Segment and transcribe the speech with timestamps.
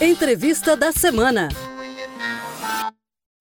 [0.00, 1.48] Entrevista da semana.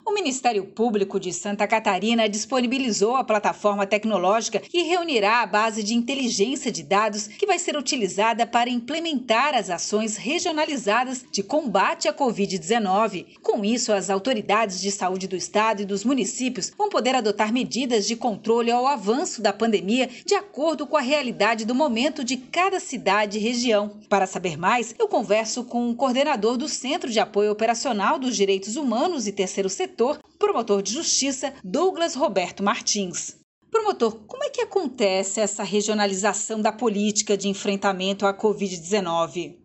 [0.07, 5.93] O Ministério Público de Santa Catarina disponibilizou a plataforma tecnológica que reunirá a base de
[5.93, 12.14] inteligência de dados que vai ser utilizada para implementar as ações regionalizadas de combate à
[12.14, 13.25] Covid-19.
[13.43, 18.07] Com isso, as autoridades de saúde do estado e dos municípios vão poder adotar medidas
[18.07, 22.79] de controle ao avanço da pandemia de acordo com a realidade do momento de cada
[22.79, 23.92] cidade e região.
[24.07, 28.78] Para saber mais, eu converso com o coordenador do Centro de Apoio Operacional dos Direitos
[28.78, 29.96] Humanos e Terceiro Setor
[30.37, 33.38] promotor de justiça Douglas Roberto Martins.
[33.72, 39.56] Promotor, como é que acontece essa regionalização da política de enfrentamento à Covid-19?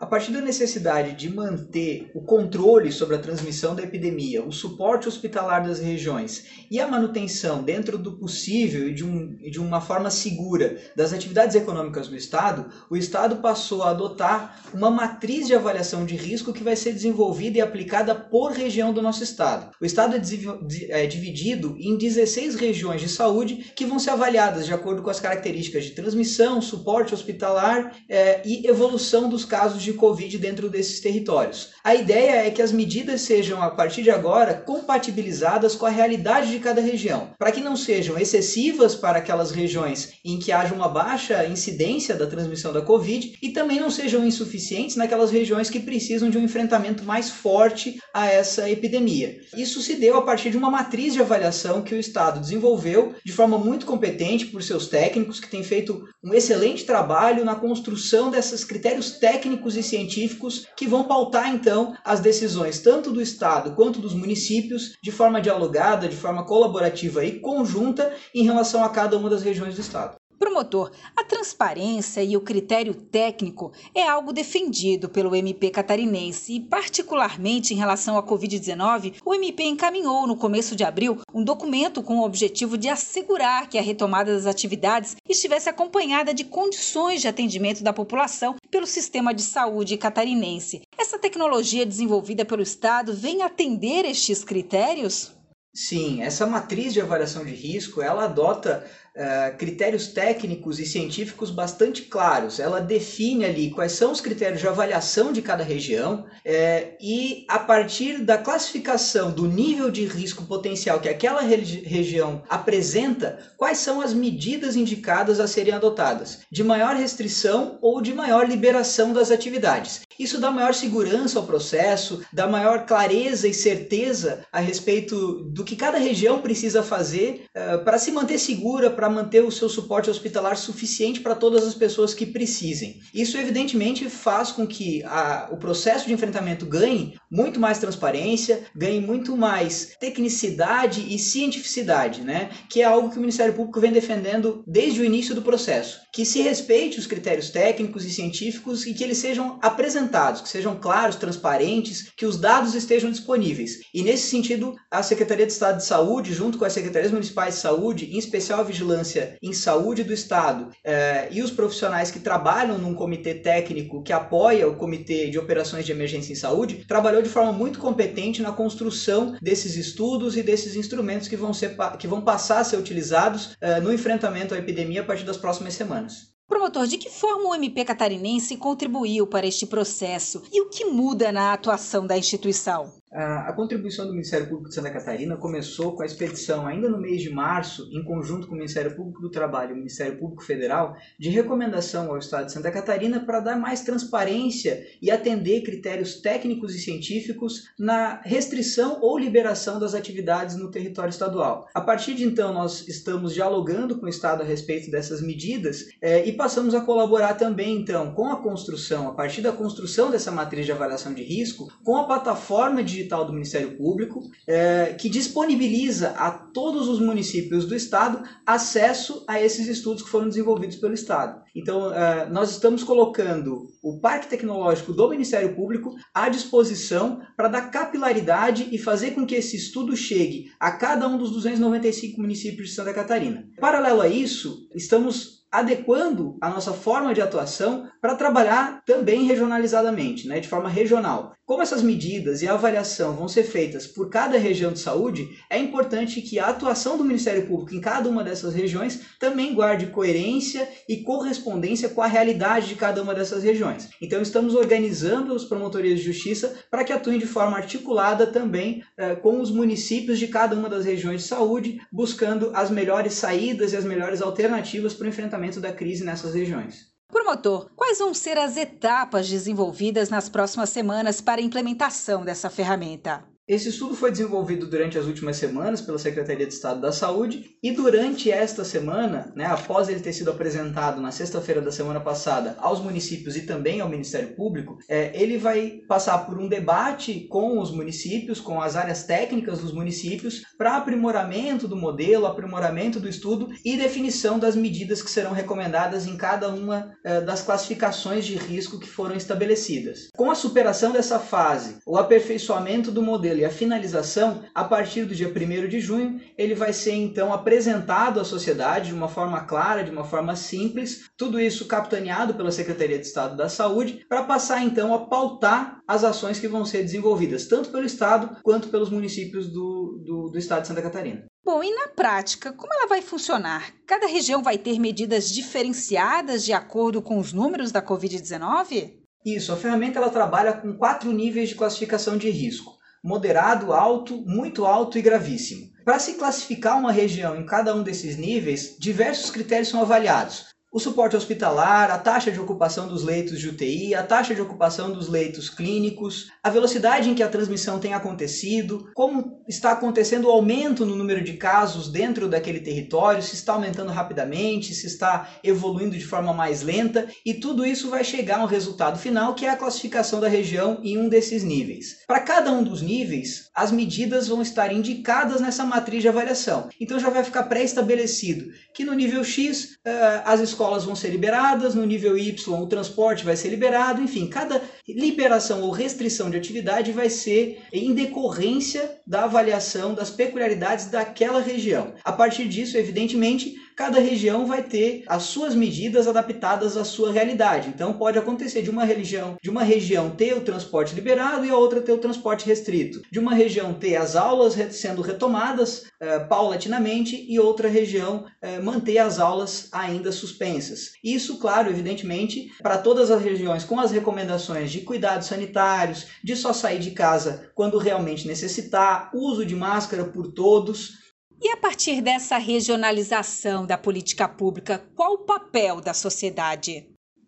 [0.00, 5.08] A partir da necessidade de manter o controle sobre a transmissão da epidemia, o suporte
[5.08, 10.08] hospitalar das regiões e a manutenção, dentro do possível e de, um, de uma forma
[10.08, 16.06] segura, das atividades econômicas do Estado, o Estado passou a adotar uma matriz de avaliação
[16.06, 19.72] de risco que vai ser desenvolvida e aplicada por região do nosso Estado.
[19.80, 24.72] O Estado é, é dividido em 16 regiões de saúde que vão ser avaliadas de
[24.72, 29.94] acordo com as características de transmissão, suporte hospitalar é, e evolução dos casos de de
[29.94, 31.70] Covid dentro desses territórios.
[31.82, 36.50] A ideia é que as medidas sejam, a partir de agora, compatibilizadas com a realidade
[36.50, 40.88] de cada região, para que não sejam excessivas para aquelas regiões em que haja uma
[40.88, 46.28] baixa incidência da transmissão da Covid e também não sejam insuficientes naquelas regiões que precisam
[46.28, 49.38] de um enfrentamento mais forte a essa epidemia.
[49.56, 53.32] Isso se deu a partir de uma matriz de avaliação que o Estado desenvolveu de
[53.32, 58.64] forma muito competente por seus técnicos, que têm feito um excelente trabalho na construção desses
[58.64, 64.14] critérios técnicos e científicos que vão pautar então as decisões tanto do Estado quanto dos
[64.14, 69.42] municípios de forma dialogada, de forma colaborativa e conjunta em relação a cada uma das
[69.42, 70.17] regiões do Estado.
[70.48, 77.74] Promotor, a transparência e o critério técnico é algo defendido pelo MP catarinense e, particularmente
[77.74, 82.24] em relação à Covid-19, o MP encaminhou no começo de abril um documento com o
[82.24, 87.92] objetivo de assegurar que a retomada das atividades estivesse acompanhada de condições de atendimento da
[87.92, 90.80] população pelo sistema de saúde catarinense.
[90.96, 95.36] Essa tecnologia desenvolvida pelo Estado vem atender estes critérios?
[95.74, 98.84] Sim, essa matriz de avaliação de risco, ela adota
[99.18, 102.60] uh, critérios técnicos e científicos bastante claros.
[102.60, 107.58] Ela define ali quais são os critérios de avaliação de cada região uh, e, a
[107.58, 114.14] partir da classificação do nível de risco potencial que aquela região apresenta, quais são as
[114.14, 120.02] medidas indicadas a serem adotadas, de maior restrição ou de maior liberação das atividades.
[120.18, 125.76] Isso dá maior segurança ao processo, dá maior clareza e certeza a respeito do que
[125.76, 130.56] cada região precisa fazer uh, para se manter segura, para manter o seu suporte hospitalar
[130.56, 133.00] suficiente para todas as pessoas que precisem.
[133.12, 139.00] Isso, evidentemente, faz com que a, o processo de enfrentamento ganhe muito mais transparência, ganhe
[139.00, 142.50] muito mais tecnicidade e cientificidade, né?
[142.68, 146.00] que é algo que o Ministério Público vem defendendo desde o início do processo.
[146.12, 150.76] Que se respeite os critérios técnicos e científicos e que eles sejam apresentados, que sejam
[150.76, 153.78] claros, transparentes, que os dados estejam disponíveis.
[153.94, 157.60] E nesse sentido, a Secretaria de Estado de Saúde, junto com as Secretarias Municipais de
[157.60, 162.78] Saúde, em especial a Vigilância em saúde do Estado eh, e os profissionais que trabalham
[162.78, 167.28] num comitê técnico que apoia o Comitê de Operações de Emergência em Saúde, trabalhou de
[167.28, 172.20] forma muito competente na construção desses estudos e desses instrumentos que vão, ser, que vão
[172.20, 175.97] passar a ser utilizados eh, no enfrentamento à epidemia a partir das próximas semanas.
[176.46, 181.30] Promotor, de que forma o MP catarinense contribuiu para este processo e o que muda
[181.30, 182.97] na atuação da instituição?
[183.10, 187.22] A, contribuição do Ministério Público de Santa Catarina começou com a expedição, ainda no mês
[187.22, 190.94] de março, em conjunto com o Ministério Público do Trabalho e o Ministério Público Federal,
[191.18, 196.74] de recomendação ao Estado de Santa Catarina para dar mais transparência e atender critérios técnicos
[196.74, 201.66] e científicos na restrição ou liberação das atividades no território estadual.
[201.74, 206.26] A partir de então, nós estamos dialogando com o Estado a respeito dessas medidas eh,
[206.26, 210.66] e passamos a colaborar também, então, com a construção, a partir da construção dessa matriz
[210.66, 216.10] de avaliação de risco, com a plataforma de digital do Ministério Público, é, que disponibiliza
[216.10, 221.42] a todos os municípios do Estado acesso a esses estudos que foram desenvolvidos pelo Estado.
[221.54, 227.70] Então, é, nós estamos colocando o Parque Tecnológico do Ministério Público à disposição para dar
[227.70, 232.74] capilaridade e fazer com que esse estudo chegue a cada um dos 295 municípios de
[232.74, 233.48] Santa Catarina.
[233.60, 240.40] Paralelo a isso, estamos adequando a nossa forma de atuação para trabalhar também regionalizadamente, né,
[240.40, 241.32] de forma regional.
[241.44, 245.58] Como essas medidas e a avaliação vão ser feitas por cada região de saúde, é
[245.58, 250.68] importante que a atuação do Ministério Público em cada uma dessas regiões também guarde coerência
[250.86, 253.88] e correspondência com a realidade de cada uma dessas regiões.
[254.02, 259.14] Então, estamos organizando as promotorias de justiça para que atuem de forma articulada também eh,
[259.14, 263.76] com os municípios de cada uma das regiões de saúde, buscando as melhores saídas e
[263.76, 266.88] as melhores alternativas para o enfrentamento da crise nessas regiões.
[267.10, 273.24] Promotor, quais vão ser as etapas desenvolvidas nas próximas semanas para a implementação dessa ferramenta?
[273.48, 277.72] Esse estudo foi desenvolvido durante as últimas semanas pela Secretaria de Estado da Saúde e
[277.72, 282.78] durante esta semana, né, após ele ter sido apresentado na sexta-feira da semana passada aos
[282.78, 287.70] municípios e também ao Ministério Público, é, ele vai passar por um debate com os
[287.70, 293.78] municípios, com as áreas técnicas dos municípios, para aprimoramento do modelo, aprimoramento do estudo e
[293.78, 298.90] definição das medidas que serão recomendadas em cada uma é, das classificações de risco que
[298.90, 300.10] foram estabelecidas.
[300.14, 305.14] Com a superação dessa fase, o aperfeiçoamento do modelo e a finalização, a partir do
[305.14, 309.84] dia 1 de junho, ele vai ser então apresentado à sociedade de uma forma clara,
[309.84, 314.62] de uma forma simples, tudo isso capitaneado pela Secretaria de Estado da Saúde, para passar
[314.64, 319.46] então a pautar as ações que vão ser desenvolvidas, tanto pelo Estado quanto pelos municípios
[319.46, 321.24] do, do, do Estado de Santa Catarina.
[321.44, 323.72] Bom, e na prática, como ela vai funcionar?
[323.86, 328.98] Cada região vai ter medidas diferenciadas de acordo com os números da Covid-19?
[329.24, 334.64] Isso, a ferramenta ela trabalha com quatro níveis de classificação de risco moderado, alto, muito
[334.66, 335.70] alto e gravíssimo.
[335.84, 340.78] Para se classificar uma região em cada um desses níveis, diversos critérios são avaliados o
[340.78, 345.08] suporte hospitalar, a taxa de ocupação dos leitos de UTI, a taxa de ocupação dos
[345.08, 350.84] leitos clínicos, a velocidade em que a transmissão tem acontecido, como está acontecendo o aumento
[350.84, 356.04] no número de casos dentro daquele território, se está aumentando rapidamente, se está evoluindo de
[356.04, 359.56] forma mais lenta, e tudo isso vai chegar a um resultado final que é a
[359.56, 361.96] classificação da região em um desses níveis.
[362.06, 366.68] Para cada um dos níveis, as medidas vão estar indicadas nessa matriz de avaliação.
[366.78, 371.74] Então já vai ficar pré-estabelecido que no nível X uh, as escolas vão ser liberadas,
[371.74, 376.92] no nível Y o transporte vai ser liberado, enfim, cada liberação ou restrição de atividade
[376.92, 381.94] vai ser em decorrência da avaliação das peculiaridades daquela região.
[382.04, 387.68] A partir disso, evidentemente, cada região vai ter as suas medidas adaptadas à sua realidade.
[387.68, 391.56] Então pode acontecer de uma região, de uma região ter o transporte liberado e a
[391.56, 393.00] outra ter o transporte restrito.
[393.08, 398.98] De uma região ter as aulas sendo retomadas eh, paulatinamente e outra região eh, manter
[398.98, 400.94] as aulas ainda suspensas.
[401.04, 406.52] Isso, claro, evidentemente, para todas as regiões com as recomendações de cuidados sanitários, de só
[406.52, 411.06] sair de casa quando realmente necessitar, uso de máscara por todos
[411.40, 416.86] e a partir dessa regionalização da política pública, qual o papel da sociedade?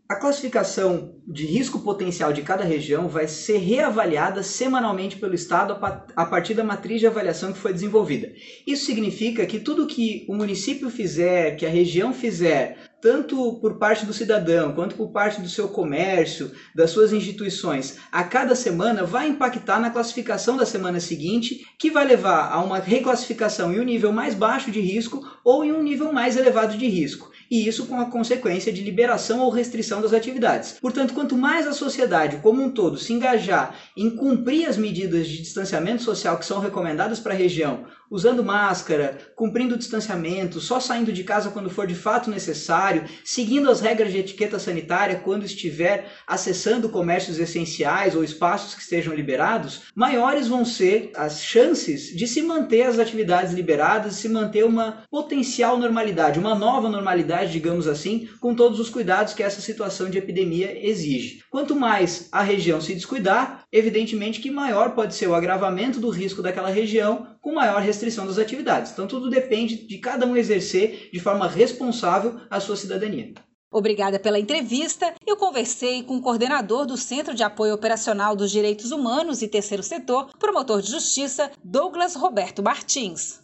[0.09, 5.79] A classificação de risco potencial de cada região vai ser reavaliada semanalmente pelo Estado
[6.17, 8.33] a partir da matriz de avaliação que foi desenvolvida.
[8.67, 14.05] Isso significa que tudo que o município fizer, que a região fizer, tanto por parte
[14.05, 19.29] do cidadão quanto por parte do seu comércio, das suas instituições, a cada semana vai
[19.29, 24.13] impactar na classificação da semana seguinte, que vai levar a uma reclassificação em um nível
[24.13, 28.01] mais baixo de risco ou em um nível mais elevado de risco e isso com
[28.01, 30.79] a consequência de liberação ou restrição das atividades.
[30.81, 35.39] Portanto, quanto mais a sociedade como um todo se engajar em cumprir as medidas de
[35.39, 41.13] distanciamento social que são recomendadas para a região, usando máscara, cumprindo o distanciamento, só saindo
[41.13, 46.11] de casa quando for de fato necessário, seguindo as regras de etiqueta sanitária quando estiver
[46.27, 52.43] acessando comércios essenciais ou espaços que estejam liberados, maiores vão ser as chances de se
[52.43, 58.55] manter as atividades liberadas, se manter uma potencial normalidade, uma nova normalidade, digamos assim, com
[58.55, 61.43] todos os cuidados que essa situação de epidemia exige.
[61.51, 66.41] Quanto mais a região se descuidar, evidentemente que maior pode ser o agravamento do risco
[66.41, 68.93] daquela região com maior restrição das atividades.
[68.93, 73.35] Então tudo depende de cada um exercer de forma responsável a sua cidadania.
[73.73, 75.13] Obrigada pela entrevista.
[75.27, 79.83] Eu conversei com o coordenador do Centro de Apoio Operacional dos Direitos Humanos e Terceiro
[79.83, 83.41] Setor, promotor de justiça, Douglas Roberto Martins.